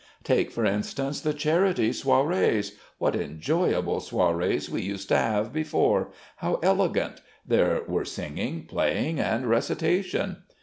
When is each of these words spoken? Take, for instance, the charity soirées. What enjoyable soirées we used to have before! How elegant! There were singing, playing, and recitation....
Take, 0.23 0.49
for 0.49 0.65
instance, 0.65 1.21
the 1.21 1.31
charity 1.31 1.91
soirées. 1.91 2.71
What 2.97 3.15
enjoyable 3.15 3.99
soirées 3.99 4.67
we 4.67 4.81
used 4.81 5.09
to 5.09 5.15
have 5.15 5.53
before! 5.53 6.09
How 6.37 6.55
elegant! 6.63 7.21
There 7.45 7.83
were 7.87 8.05
singing, 8.05 8.65
playing, 8.65 9.19
and 9.19 9.45
recitation.... 9.45 10.37